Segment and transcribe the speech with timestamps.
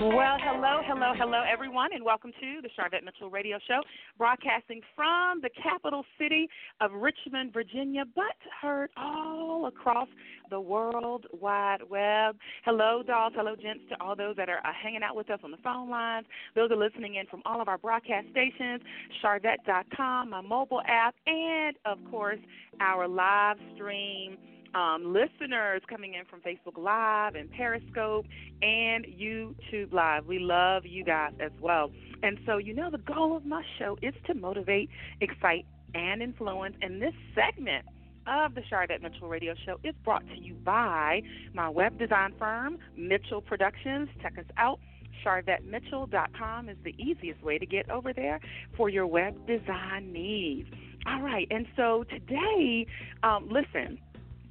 [0.00, 3.82] Well, hello, hello, hello, everyone, and welcome to the Sharvette Mitchell Radio Show,
[4.16, 6.48] broadcasting from the capital city
[6.80, 8.24] of Richmond, Virginia, but
[8.62, 10.08] heard all across
[10.48, 12.38] the World Wide Web.
[12.64, 15.50] Hello, dolls, hello, gents, to all those that are uh, hanging out with us on
[15.50, 16.24] the phone lines,
[16.54, 18.80] those are listening in from all of our broadcast stations,
[19.22, 22.40] Sharvette.com, my mobile app, and, of course,
[22.80, 24.38] our live stream
[24.74, 28.26] um, listeners coming in from Facebook Live and Periscope
[28.62, 30.26] and YouTube Live.
[30.26, 31.90] We love you guys as well.
[32.22, 36.76] And so, you know, the goal of my show is to motivate, excite, and influence.
[36.82, 37.86] And this segment
[38.26, 41.22] of the Sharvette Mitchell Radio Show is brought to you by
[41.54, 44.08] my web design firm, Mitchell Productions.
[44.22, 44.78] Check us out.
[45.24, 48.40] SharvetteMitchell.com is the easiest way to get over there
[48.76, 50.68] for your web design needs.
[51.06, 52.86] All right, and so today,
[53.22, 53.98] um, listen,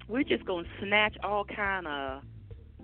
[0.10, 2.24] we're just going to snatch all kind of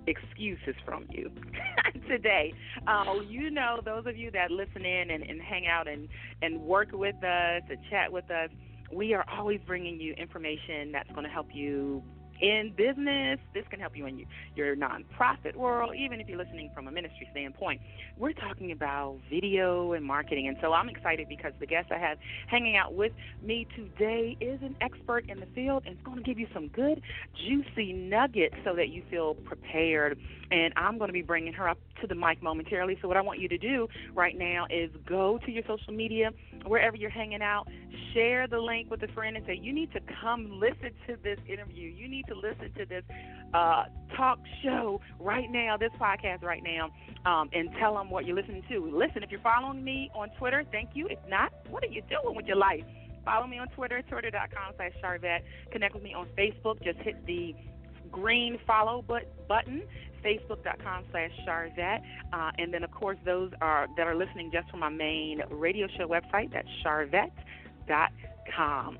[0.08, 1.32] excuses from you
[2.08, 2.54] today.
[2.88, 6.08] Uh, you know, those of you that listen in and, and hang out and,
[6.42, 8.50] and work with us and chat with us,
[8.94, 12.04] we are always bringing you information that's going to help you
[12.42, 13.40] in business.
[13.54, 17.28] This can help you in your, nonprofit world, even if you're listening from a ministry
[17.32, 17.80] standpoint.
[18.18, 20.48] We're talking about video and marketing.
[20.48, 24.62] And so I'm excited because the guest I have hanging out with me today is
[24.62, 27.02] an expert in the field and it's going to give you some good,
[27.48, 30.18] juicy nuggets so that you feel prepared.
[30.52, 32.98] And I'm going to be bringing her up to the mic momentarily.
[33.02, 36.32] So, what I want you to do right now is go to your social media,
[36.66, 37.68] wherever you're hanging out,
[38.14, 41.40] share the link with a friend and say, You need to come listen to this
[41.48, 41.90] interview.
[41.90, 43.04] You need to listen to this
[43.54, 46.92] uh, talk show right now, this podcast right now,
[47.26, 48.92] um, and tell them what you're listening to.
[48.92, 51.08] Listen, if you're following me on Twitter, thank you.
[51.08, 52.84] If not, what are you doing with your life?
[53.24, 55.42] Follow me on Twitter, twitter.com slash Sharvette.
[55.72, 56.84] Connect with me on Facebook.
[56.84, 57.56] Just hit the
[58.12, 59.84] green follow but button
[60.24, 62.02] facebook.com slash sharvette
[62.34, 65.88] uh, and then of course those are that are listening just from my main radio
[65.98, 67.30] show website that's sharvette.com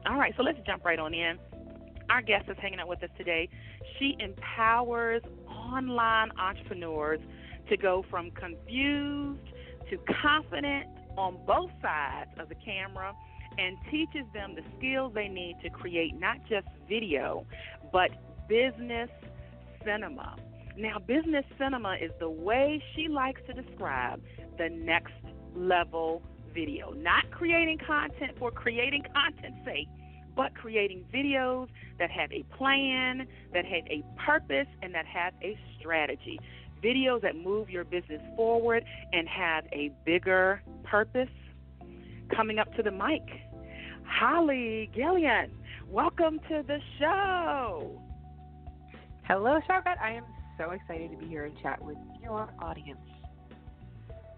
[0.06, 1.38] all right so let's jump right on in
[2.10, 3.50] our guest is hanging out with us today
[4.00, 7.20] she empowers online entrepreneurs
[7.70, 9.48] to go from confused
[9.90, 13.14] to confident on both sides of the camera
[13.58, 17.46] and teaches them the skills they need to create not just video
[17.92, 18.12] but
[18.48, 19.10] business
[19.86, 20.36] cinema.
[20.78, 24.22] Now, business cinema is the way she likes to describe
[24.58, 25.14] the next
[25.56, 26.22] level
[26.54, 26.92] video.
[26.92, 29.88] Not creating content for creating content's sake,
[30.36, 31.68] but creating videos
[32.00, 36.40] that have a plan, that have a purpose, and that have a strategy.
[36.84, 41.30] Videos that move your business forward and have a bigger purpose.
[42.36, 43.24] Coming up to the mic,
[44.06, 45.52] Holly Gillen.
[45.90, 48.02] Welcome to the show.
[49.28, 50.00] Hello, Sharvette.
[50.02, 50.24] I am
[50.58, 53.00] so excited to be here and chat with your audience.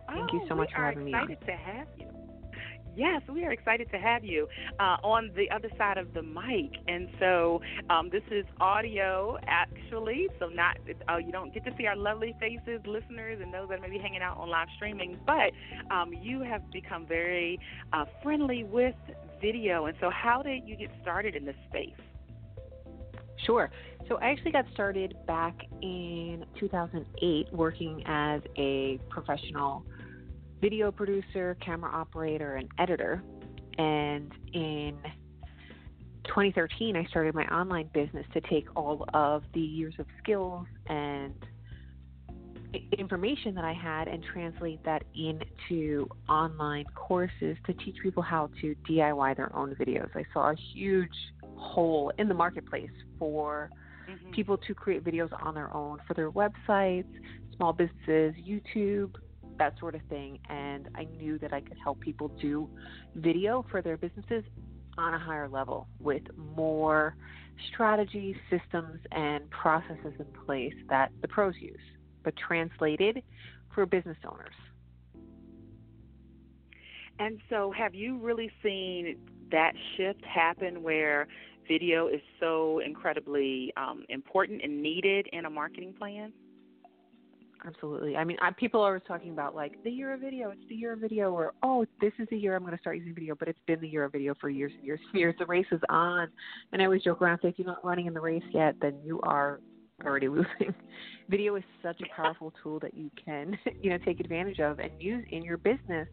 [0.07, 1.11] Thank oh, you so much for having me.
[1.11, 2.16] We are excited to have you.
[2.97, 4.47] Yes, we are excited to have you
[4.79, 10.27] uh, on the other side of the mic, and so um, this is audio actually,
[10.39, 13.81] so not uh, you don't get to see our lovely faces, listeners, and those that
[13.81, 15.51] may be hanging out on live streaming, but
[15.93, 17.59] um, you have become very
[17.93, 18.95] uh, friendly with
[19.39, 21.93] video, and so how did you get started in this space?
[23.45, 23.69] Sure.
[24.09, 29.85] So I actually got started back in 2008 working as a professional
[30.61, 33.23] video producer, camera operator, and editor.
[33.77, 34.97] And in
[36.25, 41.33] 2013, I started my online business to take all of the years of skills and
[42.97, 48.75] information that I had and translate that into online courses to teach people how to
[48.89, 50.09] DIY their own videos.
[50.15, 51.09] I saw a huge
[51.55, 53.69] hole in the marketplace for
[54.09, 54.31] mm-hmm.
[54.31, 57.07] people to create videos on their own for their websites,
[57.55, 59.15] small businesses, YouTube,
[59.57, 60.39] that sort of thing.
[60.49, 62.69] And I knew that I could help people do
[63.15, 64.43] video for their businesses
[64.97, 66.23] on a higher level with
[66.55, 67.15] more
[67.71, 71.77] strategies, systems, and processes in place that the pros use,
[72.23, 73.21] but translated
[73.73, 74.53] for business owners.
[77.19, 79.17] And so, have you really seen
[79.51, 81.27] that shift happen where
[81.67, 86.31] video is so incredibly um, important and needed in a marketing plan?
[87.65, 88.15] Absolutely.
[88.15, 90.51] I mean, I, people are always talking about like the year of video.
[90.51, 92.97] It's the year of video, or oh, this is the year I'm going to start
[92.97, 93.35] using video.
[93.35, 95.35] But it's been the year of video for years and years and years.
[95.39, 96.27] The race is on,
[96.71, 98.95] and I always joke around say if you're not running in the race yet, then
[99.03, 99.59] you are
[100.05, 100.73] already losing.
[101.29, 104.91] Video is such a powerful tool that you can, you know, take advantage of and
[104.99, 106.07] use in your business.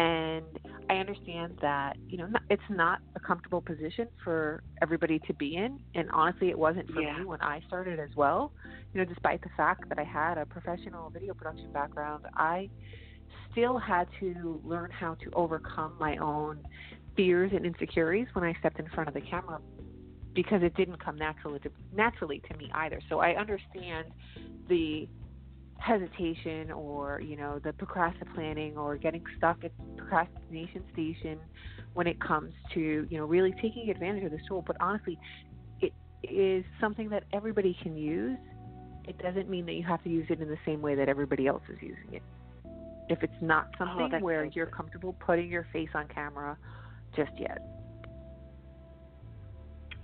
[0.00, 0.58] And
[0.88, 5.78] I understand that, you know, it's not a comfortable position for everybody to be in.
[5.94, 7.18] And honestly, it wasn't for yeah.
[7.18, 8.50] me when I started as well.
[8.94, 12.70] You know, despite the fact that I had a professional video production background, I
[13.52, 16.60] still had to learn how to overcome my own
[17.14, 19.60] fears and insecurities when I stepped in front of the camera
[20.34, 23.00] because it didn't come naturally to, naturally to me either.
[23.10, 24.08] So I understand
[24.66, 25.08] the
[25.80, 31.38] hesitation or you know the procrastinating or getting stuck at procrastination station
[31.94, 34.62] when it comes to you know really taking advantage of this tool.
[34.66, 35.18] But honestly,
[35.80, 35.92] it
[36.22, 38.38] is something that everybody can use.
[39.08, 41.46] It doesn't mean that you have to use it in the same way that everybody
[41.46, 42.22] else is using it.
[43.08, 46.56] If it's not oh, something oh, where you're comfortable putting your face on camera
[47.16, 47.58] just yet.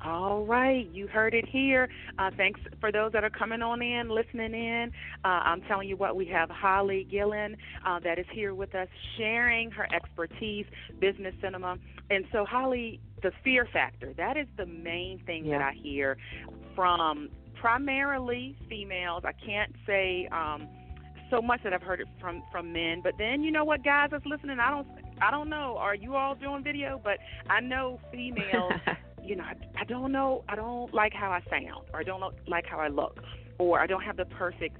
[0.04, 1.88] All right, you heard it here.
[2.18, 4.92] Uh, thanks for those that are coming on in, listening in.
[5.24, 8.88] Uh, I'm telling you what, we have Holly Gillen uh, that is here with us,
[9.16, 10.66] sharing her expertise,
[11.00, 11.78] business cinema.
[12.10, 15.58] And so, Holly, the fear factor, that is the main thing yeah.
[15.58, 16.18] that I hear
[16.74, 19.24] from primarily females.
[19.24, 20.68] I can't say um,
[21.30, 24.10] so much that I've heard it from from men, but then you know what, guys
[24.12, 24.86] that's listening, I don't
[25.20, 25.76] I don't know.
[25.78, 27.00] Are you all doing video?
[27.02, 28.72] But I know females
[29.26, 32.20] you know, I, I don't know, I don't like how I sound, or I don't
[32.20, 33.20] look, like how I look,
[33.58, 34.78] or I don't have the perfect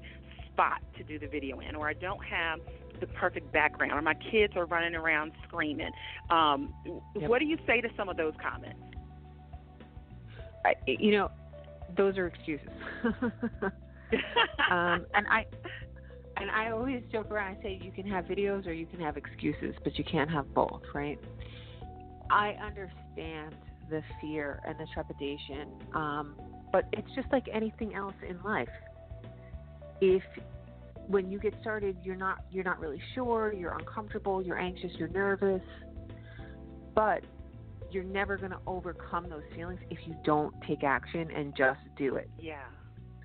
[0.51, 2.59] spot to do the video in, or I don't have
[2.99, 5.91] the perfect background, or my kids are running around screaming.
[6.29, 6.73] Um,
[7.15, 7.29] yep.
[7.29, 8.79] What do you say to some of those comments?
[10.65, 11.31] I, you know,
[11.95, 12.67] those are excuses.
[14.71, 15.45] um, and I
[16.37, 17.57] and I always joke around.
[17.57, 20.53] I say you can have videos or you can have excuses, but you can't have
[20.53, 21.19] both, right?
[22.29, 23.55] I understand
[23.89, 25.67] the fear and the trepidation.
[25.93, 26.35] Um,
[26.71, 28.69] but it's just like anything else in life.
[30.01, 30.23] If
[31.07, 35.07] when you get started, you're not you're not really sure, you're uncomfortable, you're anxious, you're
[35.07, 35.61] nervous,
[36.93, 37.23] but
[37.91, 42.15] you're never going to overcome those feelings if you don't take action and just do
[42.15, 42.29] it.
[42.39, 42.63] Yeah.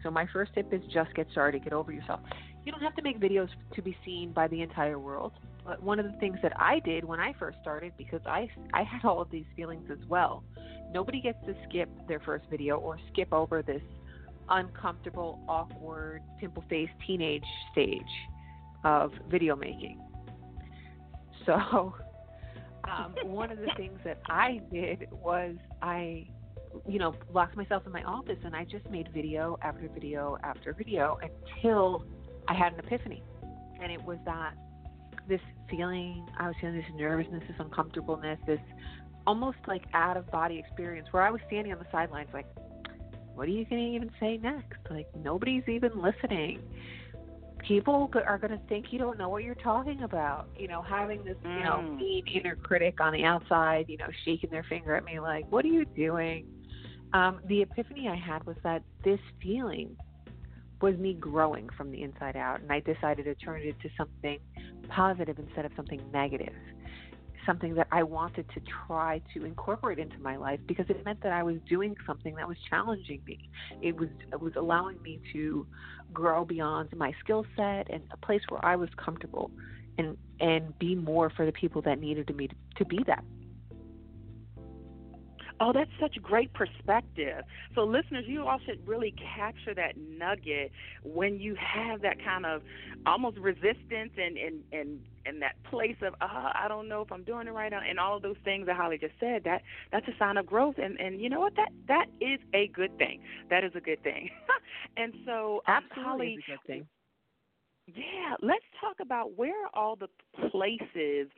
[0.03, 2.21] So my first tip is just get started, get over yourself.
[2.65, 5.33] You don't have to make videos to be seen by the entire world.
[5.65, 8.83] But one of the things that I did when I first started, because I I
[8.83, 10.43] had all of these feelings as well.
[10.93, 13.83] Nobody gets to skip their first video or skip over this
[14.49, 18.03] uncomfortable, awkward, pimple faced teenage stage
[18.85, 20.01] of video making.
[21.47, 21.55] So,
[22.85, 26.29] um, one of the things that I did was I,
[26.87, 30.73] you know, locked myself in my office and I just made video after video after
[30.73, 32.05] video until
[32.49, 33.23] I had an epiphany.
[33.81, 34.55] And it was that
[35.29, 35.41] this
[35.71, 38.61] feeling, I was feeling this nervousness, this uncomfortableness, this
[39.27, 42.47] almost like out of body experience where I was standing on the sidelines, like,
[43.35, 44.79] what are you going to even say next?
[44.91, 46.61] Like, nobody's even listening.
[47.67, 50.49] People are going to think you don't know what you're talking about.
[50.59, 51.97] You know, having this, you know, mm.
[51.97, 55.65] mean inner critic on the outside, you know, shaking their finger at me, like, what
[55.65, 56.47] are you doing?
[57.15, 59.97] Um, the epiphany I had was that this feeling
[60.83, 64.39] was me growing from the inside out, and I decided to turn it into something
[64.89, 66.53] positive instead of something negative.
[67.47, 71.33] Something that I wanted to try to incorporate into my life because it meant that
[71.33, 73.51] I was doing something that was challenging me.
[73.81, 75.67] It was it was allowing me to
[76.13, 79.51] grow beyond my skill set and a place where I was comfortable
[79.99, 83.25] and and be more for the people that needed me to, to be that
[85.61, 87.45] Oh, that's such great perspective.
[87.75, 90.73] So, listeners, you all should really capture that nugget
[91.05, 92.63] when you have that kind of
[93.07, 97.25] almost resistance and and and, and that place of uh, I don't know if I'm
[97.25, 99.43] doing it right, and all of those things that Holly just said.
[99.45, 101.55] That that's a sign of growth, and and you know what?
[101.57, 103.21] That that is a good thing.
[103.51, 104.31] That is a good thing.
[104.97, 106.87] and so, um, absolutely, Holly, a good thing.
[107.87, 110.09] Yeah, let's talk about where are all the
[110.51, 111.29] places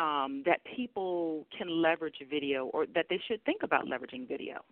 [0.00, 4.64] um, that people can leverage video or that they should think about leveraging video?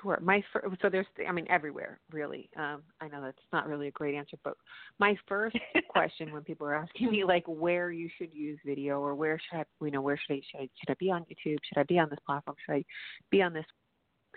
[0.00, 0.18] Sure.
[0.22, 2.48] My fir- so there's I mean everywhere really.
[2.56, 4.54] Um, I know that's not really a great answer, but
[5.00, 5.56] my first
[5.88, 9.58] question when people are asking me like where you should use video or where should
[9.58, 11.58] I you know where should I should I, should I be on YouTube?
[11.64, 12.56] Should I be on this platform?
[12.64, 12.84] Should I
[13.30, 13.64] be on this?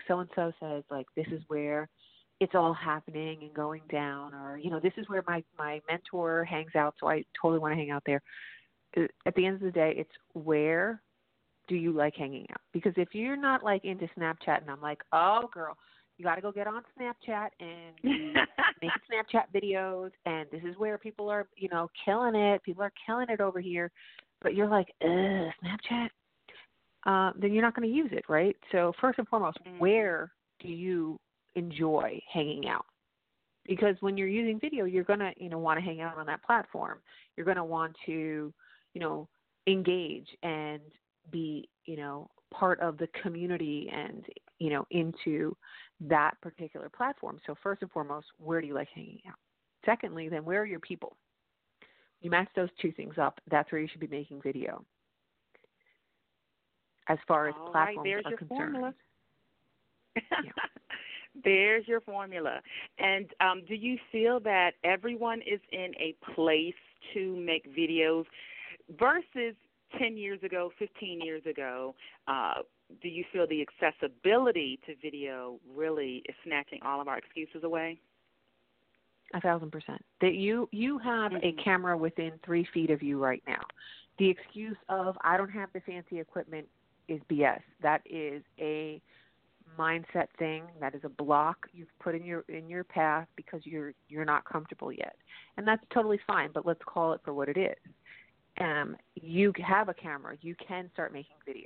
[0.08, 1.88] So and so says like this is where
[2.40, 6.44] it's all happening and going down, or you know this is where my my mentor
[6.44, 8.20] hangs out, so I totally want to hang out there
[8.96, 11.02] at the end of the day, it's where
[11.68, 12.60] do you like hanging out?
[12.72, 15.76] Because if you're not like into Snapchat, and I'm like, oh girl,
[16.16, 17.94] you got to go get on Snapchat and
[18.82, 22.62] make Snapchat videos, and this is where people are, you know, killing it.
[22.62, 23.90] People are killing it over here,
[24.40, 26.08] but you're like, ugh, Snapchat.
[27.04, 28.56] Uh, then you're not going to use it, right?
[28.72, 29.78] So first and foremost, mm-hmm.
[29.78, 31.20] where do you
[31.56, 32.84] enjoy hanging out.
[33.66, 36.44] Because when you're using video, you're gonna, you know, want to hang out on that
[36.44, 36.98] platform.
[37.36, 38.52] You're gonna want to,
[38.96, 39.28] you know,
[39.66, 40.80] engage and
[41.30, 44.24] be, you know, part of the community and,
[44.58, 45.54] you know, into
[46.00, 47.38] that particular platform.
[47.46, 49.34] So first and foremost, where do you like hanging out?
[49.84, 51.14] Secondly, then where are your people?
[52.22, 53.38] You match those two things up.
[53.50, 54.82] That's where you should be making video.
[57.08, 58.58] As far as All platforms right, there's are your concerned.
[58.72, 58.94] formula.
[60.16, 60.52] Yeah.
[61.44, 62.60] There's your formula.
[62.98, 66.72] And um, do you feel that everyone is in a place
[67.12, 68.24] to make videos
[68.98, 69.54] versus
[69.98, 71.94] 10 years ago, 15 years ago?
[72.26, 72.62] Uh,
[73.02, 78.00] do you feel the accessibility to video really is snatching all of our excuses away?
[79.34, 80.04] A thousand percent.
[80.20, 81.44] That you you have Mhm.
[81.44, 83.62] a camera within three feet of you right now.
[84.18, 86.68] The excuse of I don't have the fancy equipment
[87.08, 87.62] is BS.
[87.80, 89.02] That is a
[89.76, 90.62] mindset thing.
[90.80, 94.44] That is a block you've put in your in your path because you're you're not
[94.44, 95.16] comfortable yet,
[95.56, 96.52] and that's totally fine.
[96.52, 97.76] But let's call it for what it is.
[98.60, 100.36] Um, you have a camera.
[100.40, 101.64] You can start making videos.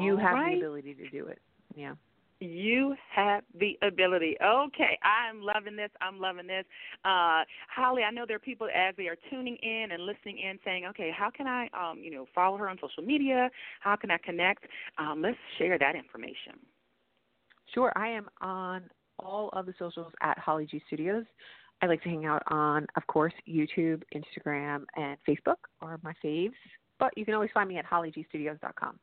[0.00, 0.52] you have right.
[0.52, 1.40] the ability to do it.
[1.74, 1.94] Yeah.
[2.42, 4.36] You have the ability.
[4.42, 5.90] Okay, I'm loving this.
[6.00, 6.64] I'm loving this.
[7.04, 10.58] Uh, Holly, I know there are people as they are tuning in and listening in
[10.64, 13.50] saying, okay, how can I, um, you know, follow her on social media?
[13.80, 14.64] How can I connect?
[14.96, 16.54] Um, let's share that information.
[17.74, 18.84] Sure, I am on
[19.18, 21.24] all of the socials at Holly G Studios.
[21.82, 26.52] I like to hang out on, of course, YouTube, Instagram, and Facebook are my faves.
[26.98, 28.98] But you can always find me at hollygstudios.com.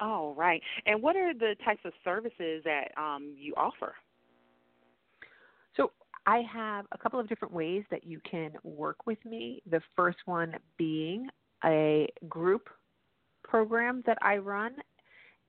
[0.00, 0.60] All right.
[0.86, 3.94] And what are the types of services that um, you offer?
[5.76, 5.92] So
[6.26, 9.62] I have a couple of different ways that you can work with me.
[9.70, 11.28] The first one being
[11.64, 12.68] a group
[13.44, 14.72] program that I run,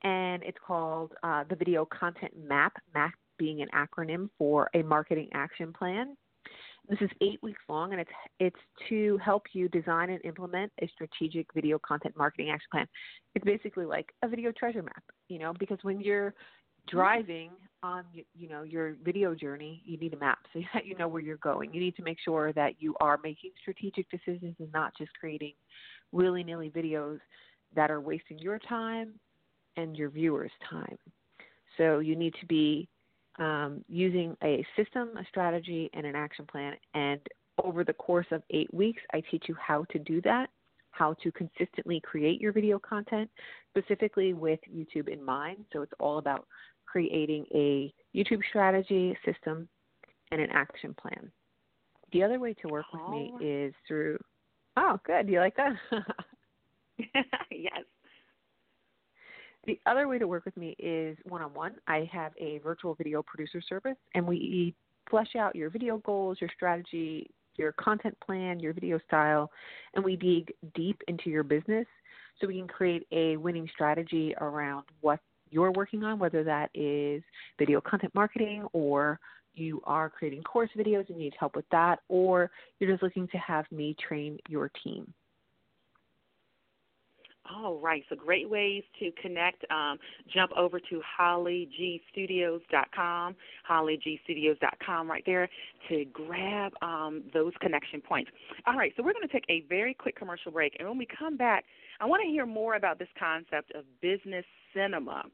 [0.04, 5.30] and it's called uh, the Video Content Map, MAP being an acronym for a marketing
[5.34, 6.16] action plan.
[6.90, 8.60] This is eight weeks long, and it's it's
[8.90, 12.88] to help you design and implement a strategic video content marketing action plan.
[13.36, 16.34] It's basically like a video treasure map, you know, because when you're
[16.90, 18.04] driving on
[18.36, 21.38] you know your video journey, you need a map so that you know where you're
[21.38, 21.74] going.
[21.74, 25.54] You need to make sure that you are making strategic decisions and not just creating
[26.12, 27.20] willy-nilly videos
[27.76, 29.14] that are wasting your time
[29.78, 30.98] and your viewers' time.
[31.78, 32.88] So you need to be
[33.40, 36.74] um, using a system, a strategy, and an action plan.
[36.94, 37.20] And
[37.64, 40.50] over the course of eight weeks, I teach you how to do that,
[40.92, 43.30] how to consistently create your video content,
[43.76, 45.66] specifically with YouTube in mind.
[45.74, 46.48] So it's all about
[46.86, 49.68] creating a YouTube strategy, system,
[50.32, 51.32] and an action plan.
[52.12, 54.20] The other way to work with me is through.
[54.78, 55.26] Oh, good.
[55.26, 55.74] Do you like that?
[57.52, 57.84] yes.
[59.66, 61.76] The other way to work with me is one on one.
[61.88, 64.76] I have a virtual video producer service, and we
[65.10, 69.50] flesh out your video goals, your strategy, your content plan, your video style,
[69.94, 71.86] and we dig deep into your business
[72.40, 77.24] so we can create a winning strategy around what you're working on, whether that is
[77.60, 79.20] video content marketing or
[79.54, 83.38] you are creating course videos and need help with that, or you're just looking to
[83.38, 85.14] have me train your team.
[87.52, 89.70] All right, so great ways to connect.
[89.70, 90.00] Um,
[90.34, 93.36] jump over to hollygstudios.com,
[93.70, 95.50] hollygstudios.com right there
[95.90, 98.32] to grab um, those connection points.
[98.66, 101.06] All right, so we're going to take a very quick commercial break, and when we
[101.20, 101.66] come back,
[102.00, 105.26] I want to hear more about this concept of business cinema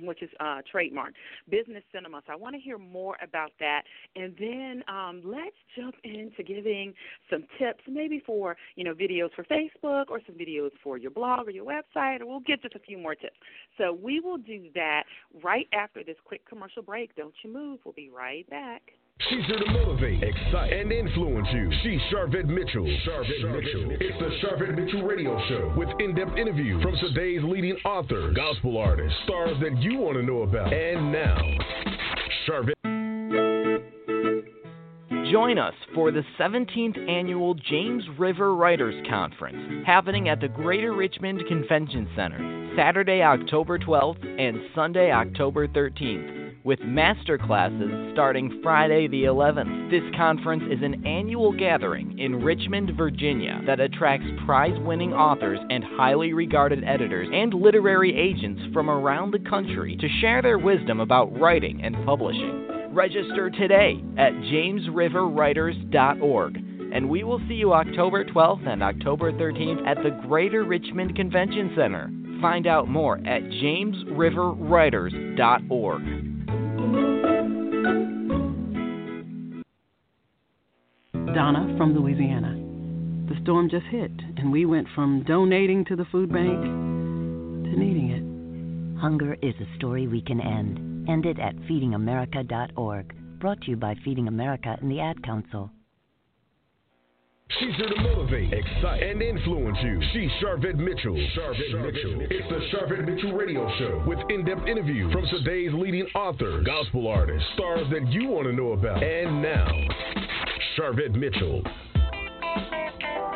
[0.00, 1.14] which is uh, trademark,
[1.48, 2.22] business cinema.
[2.26, 3.82] So I want to hear more about that,
[4.16, 6.94] and then um, let's jump into giving
[7.30, 11.48] some tips, maybe for you know videos for Facebook or some videos for your blog
[11.48, 13.36] or your website, or we'll get just a few more tips.
[13.78, 15.04] So we will do that
[15.42, 17.14] right after this quick commercial break.
[17.16, 17.80] Don't you move.
[17.84, 18.82] We'll be right back.
[19.28, 21.70] She's here to motivate, excite, and influence you.
[21.82, 22.86] She's Sharvette Mitchell.
[23.06, 23.96] Sharvette, Mitchell.
[24.00, 29.16] It's the Sharvette Mitchell Radio Show with in-depth interviews from today's leading authors, gospel artists,
[29.24, 30.72] stars that you want to know about.
[30.72, 31.38] And now,
[32.48, 32.72] Sharvette.
[35.30, 41.42] Join us for the 17th annual James River Writers Conference happening at the Greater Richmond
[41.46, 49.24] Convention Center, Saturday, October 12th and Sunday, October 13th with master classes starting Friday the
[49.24, 49.90] 11th.
[49.90, 55.84] This conference is an annual gathering in Richmond, Virginia that attracts prize winning authors and
[55.96, 61.32] highly regarded editors and literary agents from around the country to share their wisdom about
[61.38, 62.66] writing and publishing.
[62.92, 66.64] Register today at jamesriverwriters.org.
[66.92, 71.72] And we will see you October 12th and October 13th at the Greater Richmond Convention
[71.76, 72.10] Center.
[72.40, 76.29] Find out more at jamesriverwriters.org.
[81.34, 82.56] Donna from Louisiana.
[83.28, 88.10] The storm just hit, and we went from donating to the food bank to needing
[88.10, 89.00] it.
[89.00, 91.08] Hunger is a story we can end.
[91.08, 93.14] End it at feedingamerica.org.
[93.38, 95.70] Brought to you by Feeding America and the Ad Council.
[97.58, 100.00] She's here to motivate, excite, and influence you.
[100.12, 101.16] She's Sharvette Mitchell.
[101.36, 102.16] Sharvette, Sharvette Mitchell.
[102.16, 102.36] Mitchell.
[102.38, 107.46] It's the Sharvette Mitchell Radio Show with in-depth interviews from today's leading authors, gospel artists,
[107.54, 109.02] stars that you want to know about.
[109.02, 109.66] And now,
[110.80, 111.62] Sharvette Mitchell.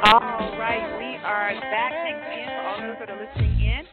[0.07, 1.93] All right, we are back.
[1.93, 3.85] Thanks again for all those that are listening in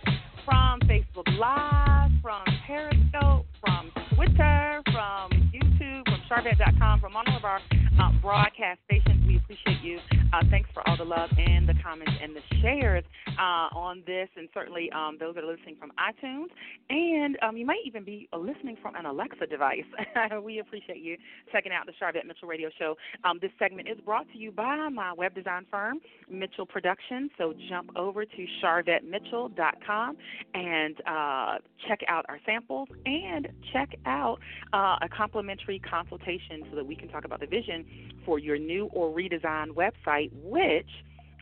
[0.46, 7.60] from Facebook Live, from Periscope, from Twitter, from YouTube, from Sharvette.com, from all of our
[8.00, 9.01] uh, broadcast stations.
[9.52, 10.00] Appreciate you.
[10.32, 13.04] Uh, thanks for all the love and the comments and the shares
[13.38, 16.48] uh, on this, and certainly um, those that are listening from iTunes.
[16.90, 19.84] And um, you might even be listening from an Alexa device.
[20.44, 21.18] we appreciate you
[21.52, 22.96] checking out the Sharvette Mitchell Radio Show.
[23.26, 27.32] Um, this segment is brought to you by my web design firm, Mitchell Productions.
[27.38, 30.18] So jump over to sharvettemitchell.com
[30.54, 31.58] and uh,
[31.90, 34.40] check out our samples and check out
[34.72, 37.86] uh, a complimentary consultation so that we can talk about the vision
[38.26, 40.90] for your new or redesigned website, which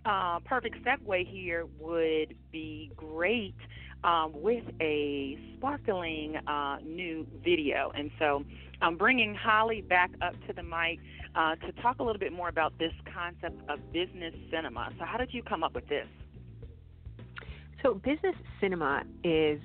[0.06, 3.56] uh, perfect segue here would be great
[4.04, 7.92] um, with a sparkling uh, new video.
[7.96, 8.44] And so
[8.82, 11.00] I'm bringing Holly back up to the mic
[11.36, 14.90] uh, to talk a little bit more about this concept of business cinema.
[14.98, 16.08] So, how did you come up with this?
[17.84, 19.60] So, business cinema is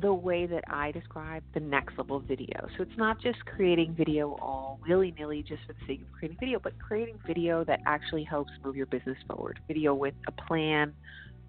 [0.00, 2.68] the way that I describe the next level video.
[2.76, 6.36] So it's not just creating video all willy nilly just for the sake of creating
[6.38, 9.58] video, but creating video that actually helps move your business forward.
[9.66, 10.92] Video with a plan,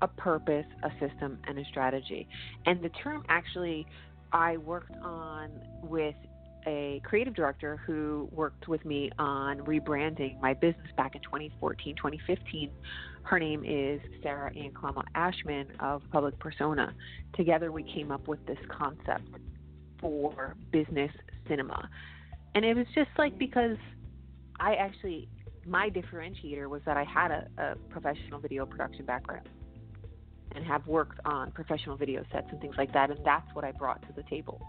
[0.02, 2.28] a purpose, a system, and a strategy.
[2.66, 3.86] And the term actually
[4.32, 5.52] I worked on
[5.84, 6.16] with
[6.68, 12.70] a creative director who worked with me on rebranding my business back in 2014, 2015
[13.30, 16.96] her name is Sarah Ann Klama Ashman of Public Persona.
[17.36, 19.30] Together, we came up with this concept
[20.02, 21.12] for business
[21.48, 21.88] cinema.
[22.56, 23.78] And it was just like because
[24.60, 25.30] I actually,
[25.68, 29.48] my differentiator was that I had a, a professional video production background
[30.56, 33.12] and have worked on professional video sets and things like that.
[33.12, 34.60] And that's what I brought to the table.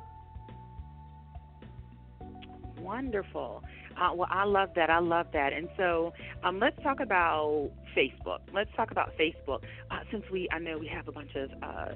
[2.79, 3.65] Wonderful.
[3.97, 4.91] Uh, well, I love that.
[4.91, 5.53] I love that.
[5.53, 8.41] And so um, let's talk about Facebook.
[8.53, 9.63] Let's talk about Facebook.
[9.91, 11.95] Uh, since we, I know we have a bunch of uh,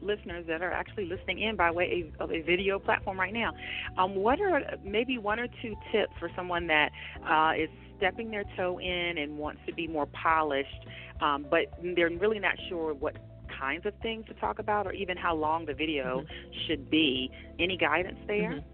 [0.00, 3.52] listeners that are actually listening in by way of a video platform right now.
[3.98, 6.90] Um, what are maybe one or two tips for someone that
[7.28, 10.86] uh, is stepping their toe in and wants to be more polished,
[11.20, 13.16] um, but they're really not sure what
[13.60, 16.58] kinds of things to talk about or even how long the video mm-hmm.
[16.66, 17.30] should be?
[17.60, 18.54] Any guidance there?
[18.54, 18.71] Mm-hmm.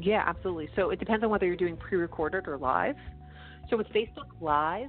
[0.00, 0.68] Yeah, absolutely.
[0.76, 2.96] So it depends on whether you're doing pre recorded or live.
[3.68, 4.88] So with Facebook Live,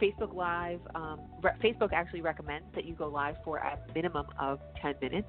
[0.00, 4.58] Facebook Live, um, re- Facebook actually recommends that you go live for a minimum of
[4.82, 5.28] 10 minutes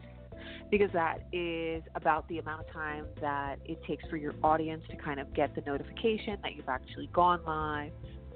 [0.69, 4.97] because that is about the amount of time that it takes for your audience to
[4.97, 7.91] kind of get the notification that you've actually gone live.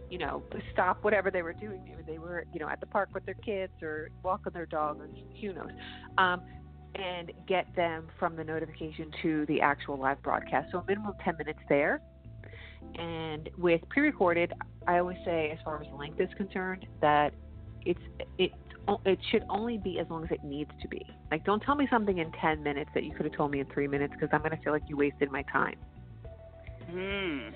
[0.10, 0.44] You know,
[0.74, 1.82] stop whatever they were doing.
[1.86, 5.00] Maybe they were, you know, at the park with their kids or walking their dog,
[5.00, 5.08] or
[5.40, 5.72] who knows.
[6.18, 6.42] Um,
[6.96, 10.72] and get them from the notification to the actual live broadcast.
[10.72, 12.02] So a minimum 10 minutes there.
[12.96, 14.54] And with pre-recorded,
[14.88, 17.34] I always say, as far as length is concerned, that
[17.86, 18.02] it's
[18.38, 18.52] it
[19.06, 21.06] it should only be as long as it needs to be.
[21.30, 23.68] Like, don't tell me something in 10 minutes that you could have told me in
[23.68, 25.78] three minutes because I'm going to feel like you wasted my time.
[26.90, 27.50] Hmm.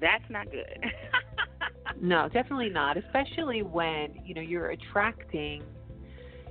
[0.00, 0.84] That's not good.
[2.00, 2.96] no, definitely not.
[2.96, 5.62] Especially when you know you're attracting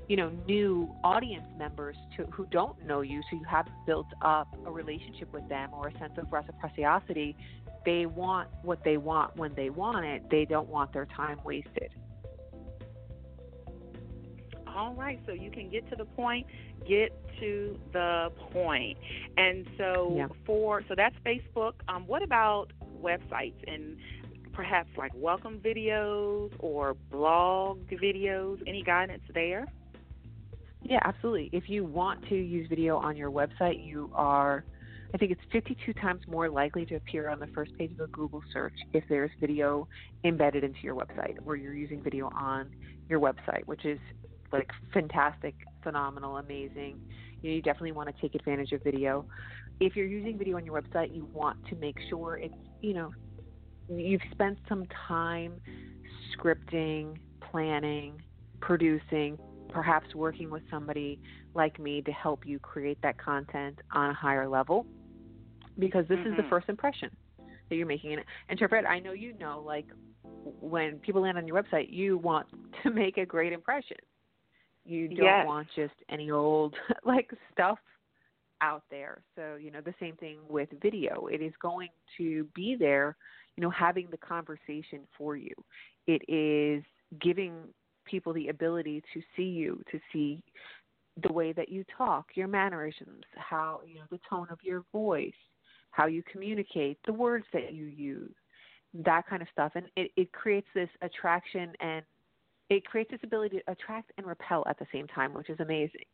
[0.08, 4.48] you know new audience members to who don't know you so you have built up
[4.66, 7.36] a relationship with them or a sense of reciprocity.
[7.86, 10.24] They want what they want when they want it.
[10.30, 11.90] They don't want their time wasted.
[14.68, 16.46] All right so you can get to the point
[16.88, 18.98] get to the point.
[19.38, 20.28] and so yeah.
[20.46, 21.74] for so that's facebook.
[21.88, 23.98] Um, what about websites and
[24.54, 28.62] perhaps like welcome videos or blog videos?
[28.68, 29.66] Any guidance there
[30.88, 31.50] yeah, absolutely.
[31.52, 34.64] If you want to use video on your website, you are,
[35.14, 38.08] I think it's 52 times more likely to appear on the first page of a
[38.08, 39.88] Google search if there's video
[40.24, 42.70] embedded into your website or you're using video on
[43.10, 43.98] your website, which is
[44.52, 47.00] like fantastic, phenomenal, amazing.
[47.42, 49.26] You, definitely want to take advantage of video.
[49.80, 53.12] If you're using video on your website, you want to make sure it's, you know,
[53.90, 55.60] you've spent some time
[56.38, 57.18] scripting,
[57.52, 58.22] planning,
[58.62, 59.38] producing,
[59.76, 61.20] perhaps working with somebody
[61.54, 64.86] like me to help you create that content on a higher level
[65.78, 66.32] because this mm-hmm.
[66.32, 67.10] is the first impression
[67.70, 68.18] that you're making.
[68.48, 69.88] And Sharvette, I know you know, like
[70.62, 72.48] when people land on your website, you want
[72.84, 73.98] to make a great impression.
[74.86, 75.46] You don't yes.
[75.46, 76.74] want just any old
[77.06, 77.80] like stuff
[78.62, 79.24] out there.
[79.36, 81.28] So, you know, the same thing with video.
[81.28, 83.18] It is going to be there,
[83.58, 85.54] you know, having the conversation for you.
[86.08, 86.82] It is
[87.20, 87.56] giving
[88.06, 90.42] people the ability to see you, to see
[91.24, 95.34] the way that you talk, your mannerisms, how, you know, the tone of your voice,
[95.92, 98.34] how you communicate, the words that you use,
[98.94, 99.72] that kind of stuff.
[99.76, 102.04] And it, it creates this attraction and
[102.70, 106.06] it creates this ability to attract and repel at the same time, which is amazing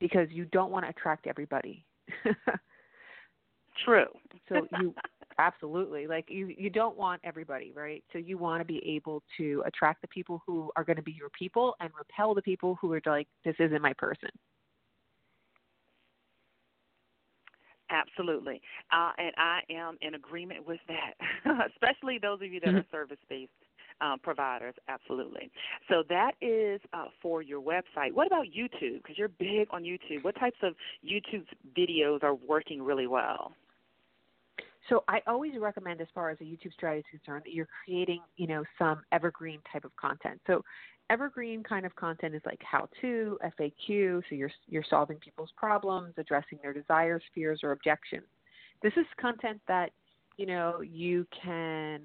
[0.00, 1.84] because you don't want to attract everybody.
[3.84, 4.06] True.
[4.48, 4.94] so you
[5.38, 8.04] absolutely like you you don't want everybody, right?
[8.12, 11.12] So you want to be able to attract the people who are going to be
[11.12, 14.30] your people and repel the people who are like this isn't my person.
[17.90, 18.60] Absolutely.
[18.92, 21.14] Uh, and I am in agreement with that,
[21.72, 22.90] especially those of you that are Mm-hmm.
[22.90, 23.52] service based
[24.00, 24.74] um, providers.
[24.88, 25.50] Absolutely.
[25.88, 28.12] So that is uh, for your website.
[28.12, 29.02] What about YouTube?
[29.02, 30.22] Because you're big on YouTube.
[30.24, 31.44] What types of YouTube
[31.76, 33.52] videos are working really well?
[34.88, 38.20] So I always recommend, as far as a YouTube strategy is concerned, that you're creating,
[38.36, 40.40] you know, some evergreen type of content.
[40.46, 40.62] So
[41.10, 46.14] evergreen kind of content is like how to, FAQ, so you're you're solving people's problems,
[46.18, 48.26] addressing their desires, fears, or objections.
[48.82, 49.90] This is content that
[50.36, 52.02] you know you can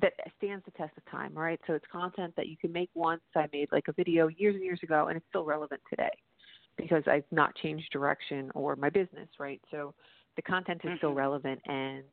[0.00, 1.60] that stands the test of time, right?
[1.66, 3.22] So it's content that you can make once.
[3.36, 6.10] I made like a video years and years ago, and it's still relevant today
[6.76, 9.60] because I've not changed direction or my business, right?
[9.70, 9.94] So
[10.36, 11.16] the content is still Mhm.
[11.16, 12.04] relevant and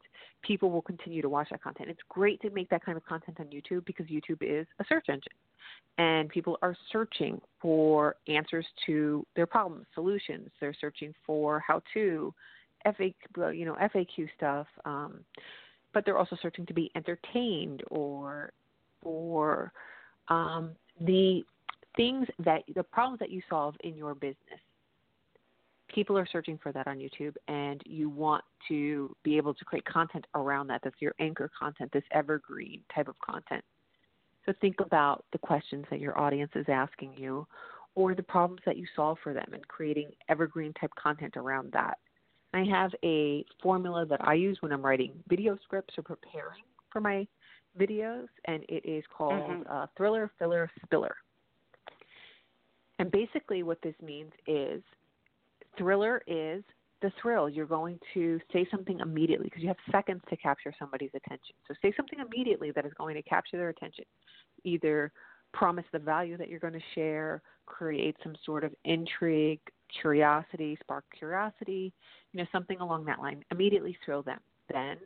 [0.41, 1.89] people will continue to watch that content.
[1.89, 5.09] It's great to make that kind of content on YouTube because YouTube is a search
[5.09, 5.33] engine
[5.97, 10.49] and people are searching for answers to their problems, solutions.
[10.59, 12.33] They're searching for how to,
[12.85, 15.23] FAQ, you know, FAQ stuff, um,
[15.93, 18.51] but they're also searching to be entertained or
[19.01, 19.71] for
[20.29, 21.43] um, the
[21.95, 24.59] things that the problems that you solve in your business.
[25.93, 29.85] People are searching for that on YouTube, and you want to be able to create
[29.85, 30.81] content around that.
[30.83, 33.63] That's your anchor content, this evergreen type of content.
[34.45, 37.45] So think about the questions that your audience is asking you
[37.95, 41.97] or the problems that you solve for them and creating evergreen type content around that.
[42.53, 47.01] I have a formula that I use when I'm writing video scripts or preparing for
[47.01, 47.27] my
[47.77, 49.69] videos, and it is called Mhm.
[49.69, 51.15] uh, Thriller, Filler, Spiller.
[52.99, 54.83] And basically, what this means is
[55.77, 56.63] thriller is
[57.01, 57.49] the thrill.
[57.49, 61.55] You're going to say something immediately because you have seconds to capture somebody's attention.
[61.67, 64.05] So say something immediately that is going to capture their attention.
[64.63, 65.11] Either
[65.53, 69.59] promise the value that you're going to share, create some sort of intrigue,
[70.01, 71.91] curiosity, spark curiosity,
[72.31, 73.43] you know, something along that line.
[73.51, 74.39] Immediately thrill them.
[74.71, 74.97] Then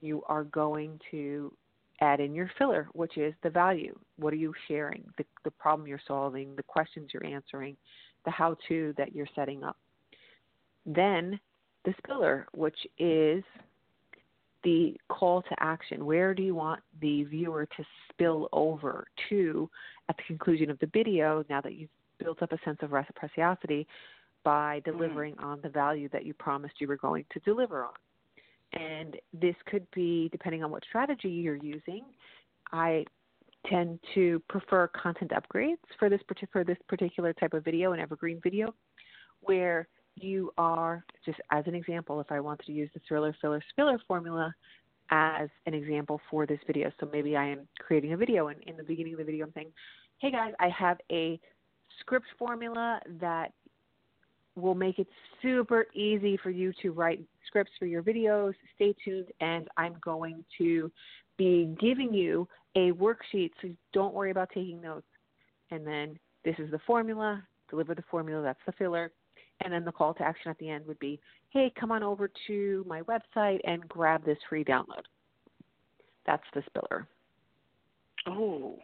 [0.00, 1.52] you are going to
[2.00, 3.96] add in your filler, which is the value.
[4.16, 5.04] What are you sharing?
[5.18, 7.76] The, the problem you're solving, the questions you're answering,
[8.24, 9.76] the how to that you're setting up.
[10.88, 11.38] Then
[11.84, 13.44] the spiller, which is
[14.64, 16.04] the call to action.
[16.04, 19.70] Where do you want the viewer to spill over to
[20.08, 23.86] at the conclusion of the video now that you've built up a sense of reciprocity
[24.44, 25.44] by delivering mm.
[25.44, 27.92] on the value that you promised you were going to deliver on?
[28.72, 32.04] And this could be, depending on what strategy you're using,
[32.72, 33.04] I
[33.66, 36.20] tend to prefer content upgrades for this
[36.50, 38.74] for this particular type of video, an evergreen video,
[39.40, 39.86] where
[40.22, 42.20] you are just as an example.
[42.20, 44.54] If I wanted to use the thriller filler spiller formula
[45.10, 48.76] as an example for this video, so maybe I am creating a video, and in
[48.76, 49.72] the beginning of the video, I'm saying,
[50.18, 51.40] "Hey guys, I have a
[52.00, 53.52] script formula that
[54.54, 55.08] will make it
[55.40, 58.54] super easy for you to write scripts for your videos.
[58.74, 60.90] Stay tuned, and I'm going to
[61.36, 65.06] be giving you a worksheet, so don't worry about taking notes.
[65.70, 67.42] And then this is the formula.
[67.70, 68.42] Deliver the formula.
[68.42, 69.12] That's the filler.
[69.60, 72.30] And then the call to action at the end would be, hey, come on over
[72.46, 75.04] to my website and grab this free download.
[76.26, 77.06] That's the spiller.
[78.26, 78.78] Oh,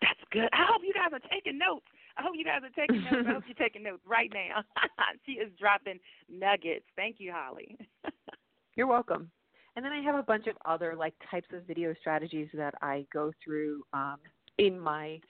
[0.00, 0.48] that's good.
[0.52, 1.86] I hope you guys are taking notes.
[2.16, 3.26] I hope you guys are taking notes.
[3.28, 4.62] I hope you're taking notes right now.
[5.26, 5.98] she is dropping
[6.30, 6.84] nuggets.
[6.96, 7.76] Thank you, Holly.
[8.76, 9.30] You're welcome.
[9.76, 13.06] And then I have a bunch of other like types of video strategies that I
[13.12, 14.16] go through um,
[14.58, 15.20] in my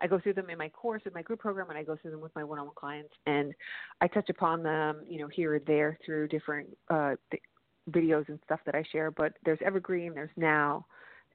[0.00, 2.10] I go through them in my course in my group program and I go through
[2.10, 3.54] them with my one-on-one clients and
[4.00, 7.42] I touch upon them, you know, here or there through different uh th-
[7.90, 10.86] videos and stuff that I share, but there's evergreen, there's now,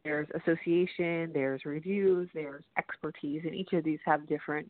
[0.03, 4.69] there's association, there's reviews, there's expertise, and each of these have different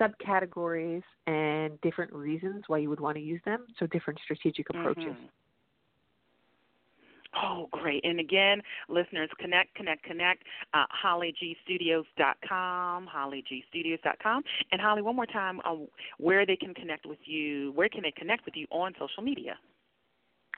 [0.00, 3.66] subcategories and different reasons why you would want to use them.
[3.78, 5.04] So different strategic approaches.
[5.04, 5.24] Mm-hmm.
[7.36, 8.02] Oh, great.
[8.04, 10.44] And again, listeners, connect, connect, connect.
[10.72, 14.42] Uh, HollyGStudios.com, HollyGStudios.com.
[14.72, 15.76] And Holly, one more time, uh,
[16.18, 19.58] where they can connect with you, where can they connect with you on social media?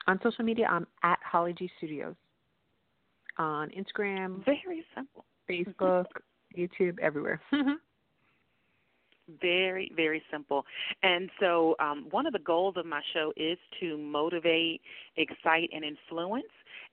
[0.06, 2.14] On social media, I'm at Holly G Studios.
[3.37, 4.44] On Instagram.
[4.44, 5.24] Very simple.
[5.48, 6.06] Facebook,
[6.56, 7.40] YouTube, everywhere.
[9.40, 10.64] very very simple.
[11.02, 14.80] And so um, one of the goals of my show is to motivate
[15.16, 16.44] excite and influence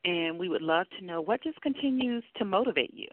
[0.06, 3.08] and we would love to know what just continues to motivate you.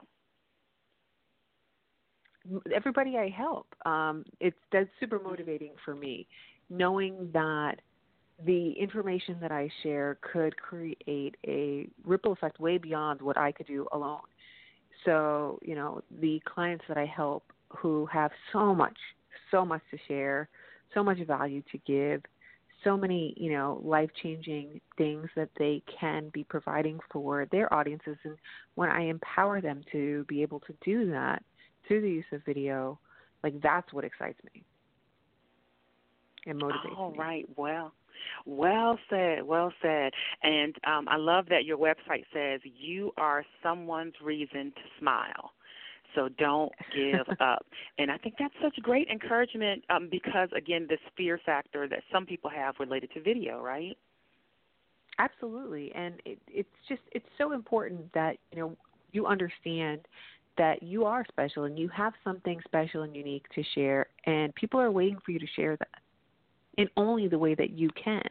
[2.75, 6.27] Everybody i help um, it's that's super motivating for me
[6.69, 7.77] knowing that
[8.45, 13.67] the information that i share could create a ripple effect way beyond what i could
[13.67, 14.21] do alone.
[15.07, 18.97] So you know the clients that i help who have so much,
[19.51, 20.49] so much to share,
[20.93, 22.23] so much value to give,
[22.85, 28.17] so many, you know, life changing things that they can be providing for their audiences.
[28.25, 28.37] And
[28.75, 31.43] when I empower them to be able to do that
[31.89, 32.99] through the use of video,
[33.43, 34.63] like that's what excites me
[36.47, 37.19] and motivates All me.
[37.19, 37.93] right, well.
[38.47, 40.13] Well said, well said.
[40.43, 45.53] And um, I love that your website says you are someone's reason to smile.
[46.15, 47.67] So don't give up.
[47.99, 52.27] And I think that's such great encouragement um, because, again, this fear factor that some
[52.27, 53.97] people have related to video, right?
[55.19, 55.93] Absolutely.
[55.95, 58.77] And it, it's just, it's so important that, you know,
[59.13, 60.01] you understand
[60.57, 64.81] that you are special and you have something special and unique to share, and people
[64.81, 65.89] are waiting for you to share that
[66.77, 68.23] in only the way that you can.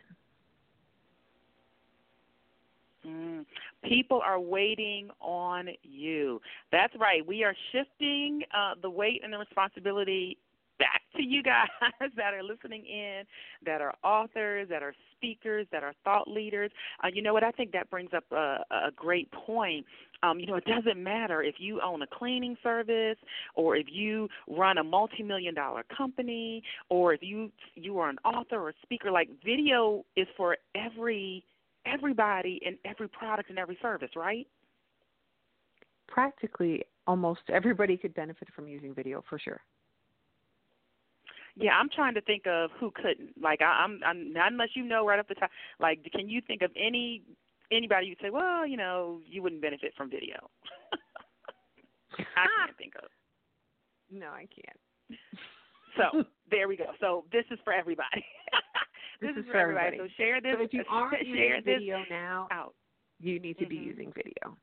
[3.84, 6.42] People are waiting on you.
[6.72, 7.26] That's right.
[7.26, 10.38] We are shifting uh, the weight and the responsibility
[10.80, 11.68] back to you guys
[12.16, 13.24] that are listening in,
[13.66, 16.72] that are authors, that are speakers, that are thought leaders.
[17.04, 17.44] Uh, you know what?
[17.44, 19.86] I think that brings up a, a great point.
[20.24, 23.18] Um, you know, it doesn't matter if you own a cleaning service
[23.56, 28.56] or if you run a multi-million dollar company or if you you are an author
[28.56, 29.12] or a speaker.
[29.12, 31.44] Like video is for every
[31.86, 34.48] everybody in every product and every service, right?
[36.08, 39.62] Practically almost everybody could benefit from using video for sure.
[41.56, 43.40] Yeah, I'm trying to think of who couldn't.
[43.42, 45.52] Like I, I'm, I'm not unless you know right off the top.
[45.80, 47.22] Like, can you think of any
[47.72, 50.50] anybody you'd say, well, you know, you wouldn't benefit from video?
[52.18, 53.10] I can't think of.
[54.12, 55.20] No, I can't.
[55.98, 56.86] So there we go.
[57.00, 58.26] So this is for everybody.
[59.24, 59.88] this, this, is, for for everybody.
[59.88, 60.10] everybody.
[60.10, 60.56] So share this.
[60.58, 62.74] So if you aren't share using video now, out.
[63.20, 63.70] you need to mm-hmm.
[63.70, 64.58] be using video.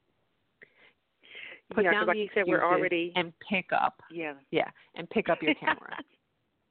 [1.75, 4.03] Put yeah, down like the said, we're already and pick up.
[4.11, 4.35] Yeah.
[4.51, 5.97] Yeah, and pick up your camera.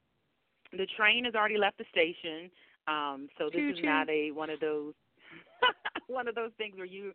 [0.73, 2.52] the train has already left the station,
[2.88, 4.93] um, so this choo, is not a one of those
[6.08, 7.13] one of those things where you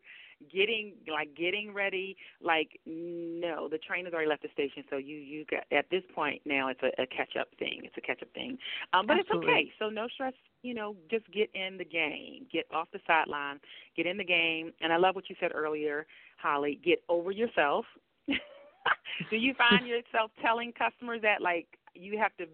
[0.53, 5.16] getting like getting ready like no the train has already left the station so you
[5.16, 7.83] you got at this point now it's a, a catch up thing.
[7.85, 8.59] It's a catch up thing.
[8.92, 9.49] Um but Absolutely.
[9.49, 9.73] it's okay.
[9.79, 12.47] So no stress you know just get in the game.
[12.53, 13.61] Get off the sideline.
[13.97, 14.73] Get in the game.
[14.81, 16.07] And i love what you said earlier
[16.38, 16.81] holly.
[16.85, 17.85] Get over yourself.
[18.29, 22.47] Do you find yourself telling customers that like you have to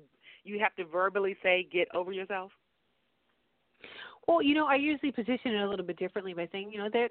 [0.45, 2.51] you have to verbally say get over yourself
[4.27, 6.89] Well, you know, I usually position it a little bit differently by saying, you know,
[6.93, 7.11] that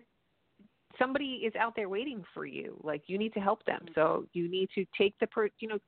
[1.00, 2.78] somebody is out there waiting for you.
[2.84, 3.86] Like you need to help them.
[3.96, 5.80] So you need to take the per, you know,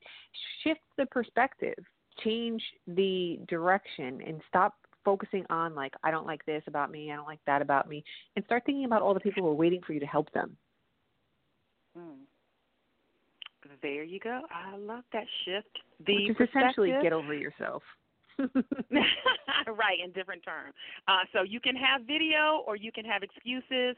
[0.64, 1.78] shift the perspective,
[2.24, 7.16] change the direction, and stop focusing on like I don't like this about me, I
[7.16, 8.04] don't like that about me,
[8.36, 10.56] and start thinking about all the people who are waiting for you to help them.
[11.96, 12.24] Hmm.
[13.82, 14.42] There you go.
[14.50, 15.68] I love that shift.
[16.06, 17.84] The Which is essentially get over yourself.
[19.68, 20.74] right, in different terms.
[21.08, 23.96] Uh, so you can have video or you can have excuses.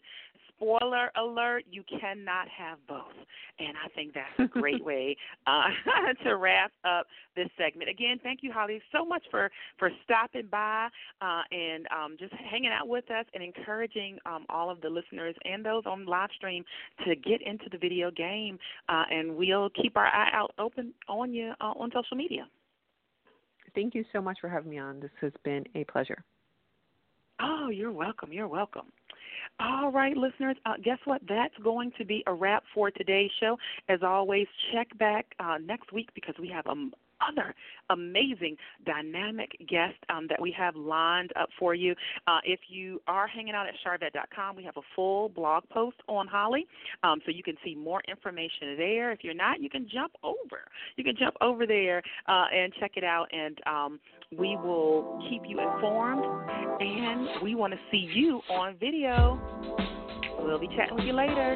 [0.56, 3.16] Spoiler alert, you cannot have both.
[3.60, 5.16] And I think that's a great way
[5.48, 5.68] uh,
[6.24, 7.90] to wrap up this segment.
[7.90, 10.88] Again, thank you, Holly, so much for, for stopping by
[11.22, 15.36] uh, and um, just hanging out with us and encouraging um, all of the listeners
[15.44, 16.64] and those on live stream
[17.06, 18.58] to get into the video game.
[18.90, 22.48] Uh, and we'll keep our eye out open on you uh, on social media.
[23.76, 25.00] Thank you so much for having me on.
[25.00, 26.24] This has been a pleasure.
[27.42, 28.32] Oh, you're welcome.
[28.32, 28.92] You're welcome.
[29.60, 31.22] All right, listeners, uh, guess what?
[31.28, 33.58] That's going to be a wrap for today's show.
[33.88, 36.74] As always, check back uh, next week because we have a,
[37.30, 37.54] other
[37.90, 41.96] amazing, dynamic guest um, that we have lined up for you.
[42.28, 46.28] Uh, if you are hanging out at sharvette.com, we have a full blog post on
[46.28, 46.66] Holly,
[47.04, 49.12] um, so you can see more information there.
[49.12, 50.64] If you're not, you can jump over.
[50.96, 54.00] You can jump over there uh, and check it out, and um,
[54.32, 56.24] we will keep you informed.
[56.80, 59.40] And we want to see you on video.
[60.40, 61.56] We'll be chatting with you later.